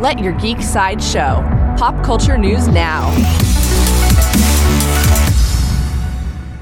Let 0.00 0.18
your 0.20 0.32
geek 0.32 0.62
side 0.62 1.02
show. 1.02 1.46
Pop 1.76 2.02
culture 2.02 2.38
news 2.38 2.66
now. 2.68 3.10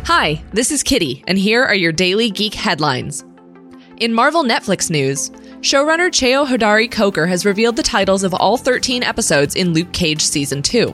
Hi, 0.07 0.43
this 0.53 0.73
is 0.73 0.83
Kitty, 0.83 1.23
and 1.29 1.39
here 1.39 1.63
are 1.63 1.77
your 1.77 1.93
daily 1.93 2.31
geek 2.31 2.55
headlines. 2.55 3.25
In 3.99 4.13
Marvel 4.13 4.43
Netflix 4.43 4.91
news, 4.91 5.31
showrunner 5.61 6.09
Cheo 6.09 6.49
Hodari 6.49 6.91
Coker 6.91 7.29
has 7.29 7.47
revealed 7.47 7.77
the 7.77 7.83
titles 7.85 8.25
of 8.25 8.35
all 8.35 8.57
13 8.57 9.05
episodes 9.05 9.55
in 9.55 9.73
Luke 9.73 9.93
Cage 9.93 10.23
Season 10.23 10.61
2. 10.61 10.93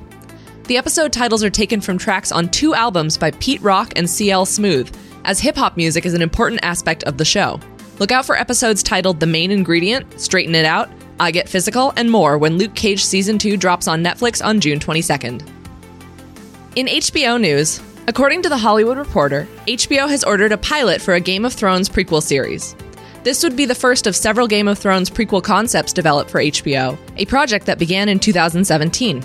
The 0.64 0.76
episode 0.76 1.14
titles 1.14 1.42
are 1.42 1.48
taken 1.48 1.80
from 1.80 1.96
tracks 1.96 2.30
on 2.30 2.50
two 2.50 2.74
albums 2.74 3.16
by 3.16 3.30
Pete 3.30 3.62
Rock 3.62 3.95
and 3.96 4.08
CL 4.08 4.45
Smooth, 4.45 4.95
as 5.24 5.40
hip 5.40 5.56
hop 5.56 5.79
music 5.79 6.04
is 6.04 6.12
an 6.12 6.20
important 6.20 6.61
aspect 6.62 7.04
of 7.04 7.16
the 7.16 7.24
show. 7.24 7.58
Look 7.98 8.12
out 8.12 8.26
for 8.26 8.36
episodes 8.36 8.82
titled 8.82 9.18
The 9.18 9.26
Main 9.26 9.50
Ingredient, 9.50 10.20
Straighten 10.20 10.54
It 10.54 10.66
Out, 10.66 10.90
I 11.20 11.30
Get 11.30 11.48
Physical, 11.48 11.92
and 11.96 12.10
more 12.10 12.38
when 12.38 12.58
Luke 12.58 12.74
Cage 12.74 13.04
Season 13.04 13.38
2 13.38 13.56
drops 13.56 13.86
on 13.86 14.02
Netflix 14.02 14.44
on 14.44 14.61
June 14.61 14.79
22nd. 14.80 15.46
In 16.76 16.86
HBO 16.86 17.40
news, 17.40 17.80
according 18.08 18.43
to 18.43 18.48
The 18.48 18.58
Hollywood 18.58 18.98
Reporter, 18.98 19.46
HBO 19.66 20.08
has 20.08 20.25
ordered 20.25 20.50
a 20.50 20.58
pilot 20.58 21.00
for 21.00 21.14
a 21.14 21.20
Game 21.20 21.44
of 21.44 21.53
Thrones 21.53 21.89
prequel 21.89 22.22
series. 22.22 22.75
This 23.22 23.42
would 23.42 23.56
be 23.56 23.64
the 23.64 23.75
first 23.75 24.06
of 24.06 24.16
several 24.16 24.48
Game 24.48 24.68
of 24.68 24.79
Thrones 24.79 25.08
prequel 25.08 25.42
concepts 25.42 25.92
developed 25.92 26.30
for 26.30 26.40
HBO, 26.40 26.98
a 27.17 27.26
project 27.26 27.64
that 27.67 27.78
began 27.78 28.08
in 28.08 28.18
2017. 28.18 29.25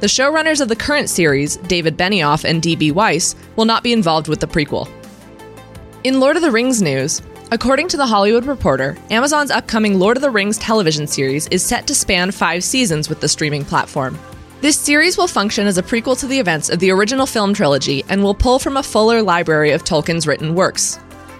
The 0.00 0.06
showrunners 0.06 0.60
of 0.60 0.68
the 0.68 0.76
current 0.76 1.08
series, 1.08 1.56
David 1.56 1.96
Benioff 1.96 2.44
and 2.44 2.60
D.B. 2.60 2.92
Weiss, 2.92 3.34
will 3.56 3.64
not 3.64 3.82
be 3.82 3.92
involved 3.92 4.28
with 4.28 4.40
the 4.40 4.46
prequel. 4.46 4.90
In 6.04 6.20
Lord 6.20 6.36
of 6.36 6.42
the 6.42 6.50
Rings 6.50 6.82
news, 6.82 7.22
according 7.54 7.86
to 7.86 7.96
The 7.96 8.06
Hollywood 8.06 8.46
Reporter, 8.46 8.96
Amazon's 9.12 9.52
upcoming 9.52 10.00
Lord 10.00 10.16
of 10.16 10.22
the 10.22 10.30
Rings 10.30 10.58
television 10.58 11.06
series 11.06 11.46
is 11.48 11.62
set 11.62 11.86
to 11.86 11.94
span 11.94 12.32
five 12.32 12.64
seasons 12.64 13.08
with 13.08 13.20
the 13.20 13.28
streaming 13.28 13.64
platform. 13.64 14.18
This 14.60 14.76
series 14.76 15.16
will 15.16 15.28
function 15.28 15.68
as 15.68 15.78
a 15.78 15.82
prequel 15.82 16.18
to 16.18 16.26
the 16.26 16.40
events 16.40 16.68
of 16.68 16.80
the 16.80 16.90
original 16.90 17.26
film 17.26 17.54
trilogy 17.54 18.02
and 18.08 18.24
will 18.24 18.34
pull 18.34 18.58
from 18.58 18.76
a 18.76 18.82
fuller 18.82 19.22
library 19.22 19.70
of 19.70 19.84
Tolkien's 19.84 20.26
written 20.26 20.56
works. 20.56 20.98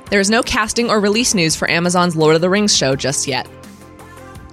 There 0.09 0.21
is 0.21 0.31
no 0.31 0.41
casting 0.45 0.89
or 0.89 1.01
release 1.01 1.35
news 1.35 1.57
for 1.57 1.69
Amazon's 1.69 2.15
Lord 2.15 2.37
of 2.37 2.41
the 2.41 2.51
Rings 2.51 2.77
show 2.77 2.95
just 2.95 3.27
yet. 3.27 3.49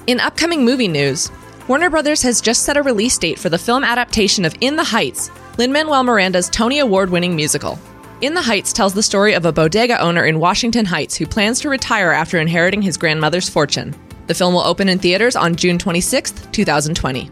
In 0.08 0.20
upcoming 0.20 0.66
movie 0.66 0.88
news, 0.88 1.30
Warner 1.68 1.92
Brothers 1.92 2.24
has 2.24 2.42
just 2.42 2.64
set 2.64 2.76
a 2.76 2.82
release 2.82 3.20
date 3.20 3.38
for 3.38 3.50
the 3.50 3.60
film 3.60 3.84
adaptation 3.84 4.46
of 4.46 4.56
In 4.62 4.78
the 4.78 4.84
Heights, 4.84 5.30
Lin 5.60 5.72
Manuel 5.72 6.04
Miranda's 6.04 6.50
Tony 6.50 6.80
Award 6.80 7.12
winning 7.12 7.36
musical. 7.36 7.78
In 8.22 8.36
the 8.36 8.42
Heights 8.44 8.72
tells 8.72 8.94
the 8.94 9.02
story 9.02 9.34
of 9.34 9.46
a 9.46 9.52
bodega 9.52 10.00
owner 10.00 10.28
in 10.28 10.38
Washington 10.38 10.86
Heights 10.86 11.16
who 11.16 11.26
plans 11.26 11.60
to 11.62 11.70
retire 11.70 12.12
after 12.12 12.38
inheriting 12.38 12.80
his 12.80 12.96
grandmother's 12.96 13.50
fortune. 13.50 13.96
The 14.28 14.36
film 14.36 14.54
will 14.54 14.62
open 14.62 14.90
in 14.90 15.00
theaters 15.00 15.36
on 15.36 15.56
June 15.56 15.80
26, 15.80 16.32
2020. 16.52 17.32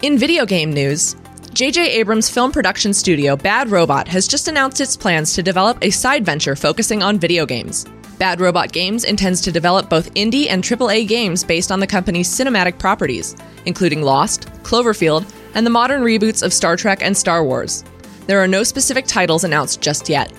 In 0.00 0.16
video 0.16 0.46
game 0.46 0.72
news, 0.72 1.16
J.J. 1.52 1.90
Abrams' 1.90 2.30
film 2.30 2.50
production 2.50 2.94
studio 2.94 3.36
Bad 3.36 3.70
Robot 3.70 4.08
has 4.08 4.26
just 4.26 4.48
announced 4.48 4.80
its 4.80 4.96
plans 4.96 5.34
to 5.34 5.42
develop 5.42 5.76
a 5.82 5.90
side 5.90 6.24
venture 6.24 6.56
focusing 6.56 7.02
on 7.02 7.18
video 7.18 7.44
games. 7.44 7.84
Bad 8.18 8.40
Robot 8.40 8.72
Games 8.72 9.04
intends 9.04 9.42
to 9.42 9.52
develop 9.52 9.90
both 9.90 10.14
indie 10.14 10.48
and 10.48 10.64
AAA 10.64 11.08
games 11.08 11.44
based 11.44 11.70
on 11.70 11.78
the 11.78 11.86
company's 11.86 12.28
cinematic 12.28 12.78
properties, 12.78 13.36
including 13.66 14.00
Lost, 14.00 14.46
Cloverfield, 14.62 15.30
and 15.54 15.66
the 15.66 15.70
modern 15.70 16.02
reboots 16.02 16.42
of 16.42 16.54
Star 16.54 16.78
Trek 16.78 17.02
and 17.02 17.14
Star 17.14 17.44
Wars. 17.44 17.84
There 18.30 18.38
are 18.38 18.46
no 18.46 18.62
specific 18.62 19.06
titles 19.06 19.42
announced 19.42 19.80
just 19.80 20.08
yet. 20.08 20.32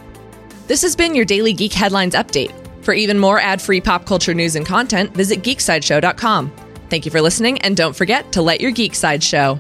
This 0.68 0.82
has 0.82 0.96
been 0.96 1.14
your 1.14 1.26
daily 1.26 1.52
Geek 1.52 1.74
Headlines 1.74 2.16
update. 2.16 2.54
For 2.86 2.94
even 2.94 3.20
more 3.20 3.38
ad 3.38 3.62
free 3.62 3.82
pop 3.82 4.06
culture 4.06 4.34
news 4.34 4.56
and 4.56 4.66
content, 4.66 5.14
visit 5.14 5.42
geeksideshow.com. 5.42 6.54
Thank 6.90 7.04
you 7.04 7.12
for 7.12 7.20
listening, 7.20 7.60
and 7.64 7.76
don't 7.76 7.94
forget 7.94 8.32
to 8.32 8.42
let 8.42 8.62
your 8.62 8.72
geek 8.72 8.96
side 8.96 9.22
show. 9.22 9.60